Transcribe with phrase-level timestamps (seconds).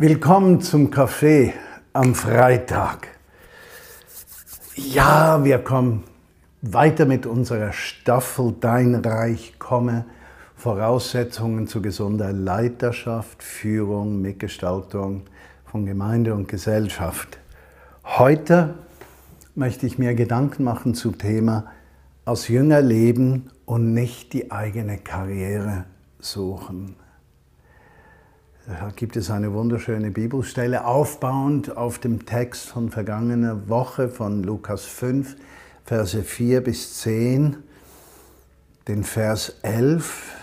[0.00, 1.54] Willkommen zum Café
[1.92, 3.08] am Freitag.
[4.76, 6.04] Ja, wir kommen
[6.62, 10.04] weiter mit unserer Staffel Dein Reich komme.
[10.54, 15.22] Voraussetzungen zu gesunder Leiterschaft, Führung, Mitgestaltung
[15.64, 17.40] von Gemeinde und Gesellschaft.
[18.04, 18.74] Heute
[19.56, 21.72] möchte ich mir Gedanken machen zum Thema
[22.24, 25.86] aus Jünger leben und nicht die eigene Karriere
[26.20, 26.94] suchen.
[28.68, 34.84] Da gibt es eine wunderschöne Bibelstelle, aufbauend auf dem Text von vergangener Woche von Lukas
[34.84, 35.36] 5,
[35.84, 37.56] Verse 4 bis 10,
[38.86, 40.34] den Vers 11.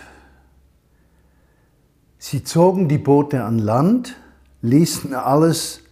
[2.18, 4.16] Sie zogen die Boote an Land,
[4.60, 5.82] ließen alles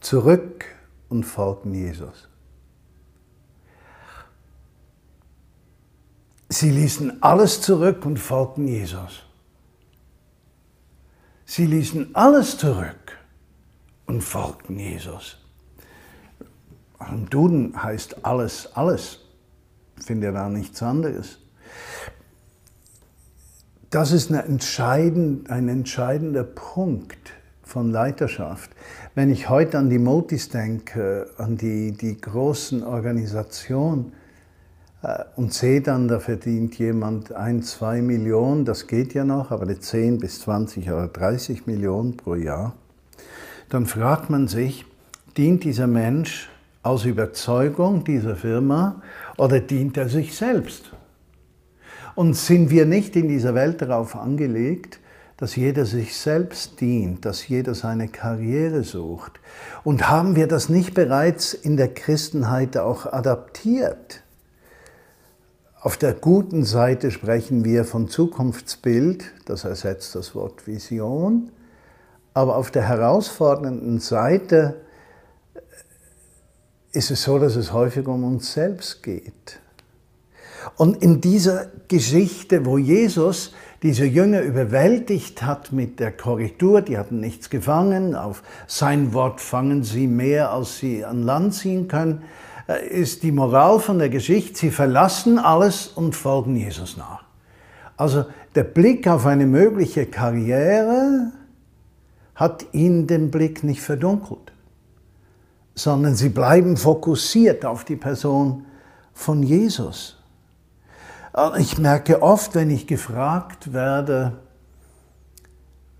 [0.00, 0.64] zurück
[1.08, 2.28] und folgten Jesus.
[6.48, 9.22] Sie ließen alles zurück und folgten Jesus.
[11.50, 13.18] Sie ließen alles zurück
[14.06, 15.36] und folgten Jesus.
[17.10, 19.18] Im Duden heißt alles, alles.
[20.00, 21.40] Finde da nichts anderes.
[23.90, 27.32] Das ist entscheidend, ein entscheidender Punkt
[27.64, 28.70] von Leiterschaft.
[29.16, 34.12] Wenn ich heute an die Motis denke, an die, die großen Organisationen,
[35.36, 40.18] und sehe dann, da verdient jemand ein, zwei Millionen, das geht ja noch, aber 10
[40.18, 42.74] bis 20 oder 30 Millionen pro Jahr,
[43.70, 44.84] dann fragt man sich,
[45.36, 46.50] dient dieser Mensch
[46.82, 49.00] aus Überzeugung dieser Firma
[49.38, 50.92] oder dient er sich selbst?
[52.14, 55.00] Und sind wir nicht in dieser Welt darauf angelegt,
[55.36, 59.40] dass jeder sich selbst dient, dass jeder seine Karriere sucht?
[59.84, 64.22] Und haben wir das nicht bereits in der Christenheit auch adaptiert?
[65.82, 71.52] Auf der guten Seite sprechen wir von Zukunftsbild, das ersetzt das Wort Vision,
[72.34, 74.82] aber auf der herausfordernden Seite
[76.92, 79.58] ist es so, dass es häufig um uns selbst geht.
[80.76, 87.20] Und in dieser Geschichte, wo Jesus diese Jünger überwältigt hat mit der Korrektur, die hatten
[87.20, 92.49] nichts gefangen, auf sein Wort fangen sie mehr, als sie an Land ziehen können, äh,
[92.74, 97.24] ist die Moral von der Geschichte, sie verlassen alles und folgen Jesus nach.
[97.96, 101.32] Also der Blick auf eine mögliche Karriere
[102.34, 104.52] hat ihnen den Blick nicht verdunkelt,
[105.74, 108.64] sondern sie bleiben fokussiert auf die Person
[109.12, 110.16] von Jesus.
[111.36, 114.38] Äh, ich merke oft, wenn ich gefragt werde,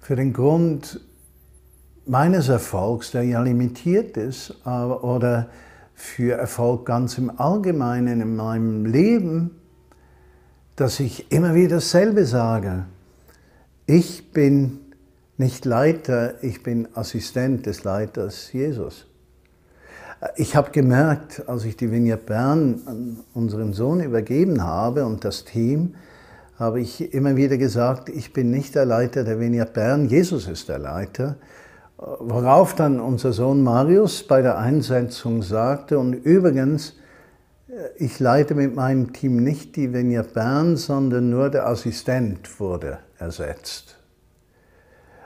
[0.01, 1.01] für den Grund
[2.07, 5.49] meines Erfolgs, der ja limitiert ist, oder
[6.01, 9.51] für Erfolg ganz im Allgemeinen in meinem Leben,
[10.75, 12.87] dass ich immer wieder dasselbe sage.
[13.85, 14.79] Ich bin
[15.37, 19.07] nicht Leiter, ich bin Assistent des Leiters Jesus.
[20.37, 25.45] Ich habe gemerkt, als ich die Vineyard Bern an unseren Sohn übergeben habe und das
[25.45, 25.97] Team,
[26.59, 30.71] habe ich immer wieder gesagt, ich bin nicht der Leiter der Vineyard Bern, Jesus ist
[30.71, 31.37] der Leiter.
[32.03, 36.97] Worauf dann unser Sohn Marius bei der Einsetzung sagte, und übrigens,
[37.69, 43.01] äh, ich leite mit meinem Team nicht die Venia Bern, sondern nur der Assistent wurde
[43.19, 43.99] ersetzt.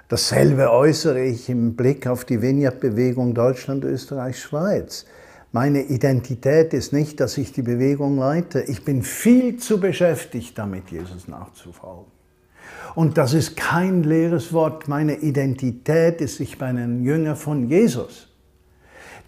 [0.08, 5.06] Dasselbe äußere ich im Blick auf die Vineyard-Bewegung Deutschland, Österreich, Schweiz.
[5.52, 8.62] Meine Identität ist nicht, dass ich die Bewegung leite.
[8.62, 12.10] Ich bin viel zu beschäftigt damit, Jesus nachzufolgen.
[12.94, 14.88] Und das ist kein leeres Wort.
[14.88, 18.28] Meine Identität ist, ich bin ein Jünger von Jesus.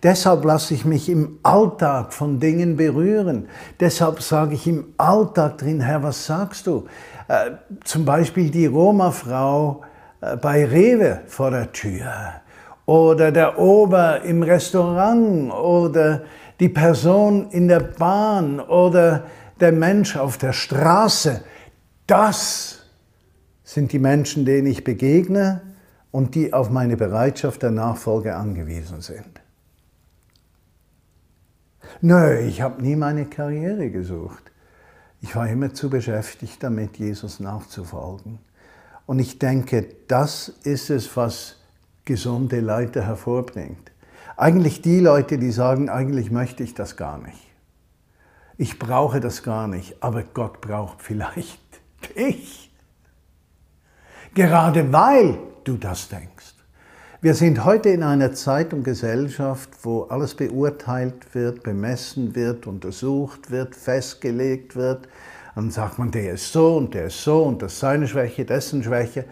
[0.03, 3.49] Deshalb lasse ich mich im Alltag von Dingen berühren.
[3.81, 6.87] Deshalb sage ich im Alltag drin, Herr, was sagst du?
[7.29, 7.53] Äh,
[7.83, 9.83] zum Beispiel die Roma-Frau
[10.21, 12.13] äh, bei Rewe vor der Tür
[12.85, 16.23] oder der Ober im Restaurant oder
[16.61, 19.25] die Person in der Bahn oder
[19.61, 21.43] der Mensch auf der Straße.
[22.07, 22.76] Das
[23.67, 25.61] sind die Menschen, denen ich begegne
[26.13, 29.41] und die auf meine Bereitschaft der Nachfolge angewiesen sind.
[32.01, 34.53] Nö, ich habe nie meine Karriere gesucht.
[35.21, 38.39] Ich war immer zu beschäftigt damit, Jesus nachzufolgen.
[39.05, 41.57] Und ich denke, das ist es, was
[42.05, 43.91] gesunde Leiter hervorbringt.
[44.37, 47.43] Eigentlich die Leute, die sagen, eigentlich möchte ich das gar nicht.
[48.59, 51.61] Ich brauche das gar nicht, aber Gott braucht vielleicht
[52.17, 52.71] dich
[54.37, 56.55] gerade weil du das denkst.
[57.23, 63.51] Wir sind heute in einer Zeit und Gesellschaft, wo alles beurteilt wird, bemessen wird, untersucht
[63.51, 65.09] wird, festgelegt wird.
[65.55, 68.45] Dann sagt man, der ist so und der ist so und das ist seine Schwäche,
[68.45, 69.25] dessen Schwäche.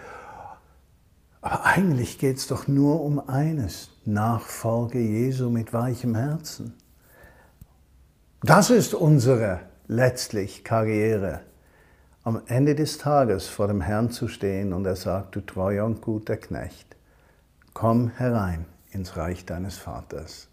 [1.43, 6.73] Aber eigentlich geht es doch nur um eines, Nachfolge Jesu mit weichem Herzen.
[8.43, 11.41] Das ist unsere letztlich Karriere,
[12.25, 16.01] am Ende des Tages vor dem Herrn zu stehen und er sagt, du treuer und
[16.01, 16.97] guter Knecht,
[17.75, 20.49] komm herein ins Reich deines Vaters.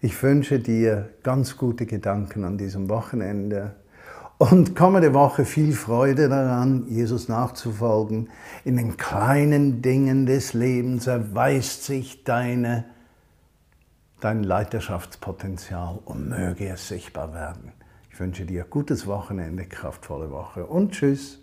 [0.00, 3.74] Ich wünsche dir ganz gute Gedanken an diesem Wochenende
[4.38, 8.30] und kommende Woche viel Freude daran, Jesus nachzufolgen.
[8.64, 12.84] In den kleinen Dingen des Lebens erweist sich deine,
[14.20, 17.72] dein Leiterschaftspotenzial und möge es sichtbar werden.
[18.18, 21.38] Ich wünsche dir gutes Wochenende, kraftvolle Woche und tschüss.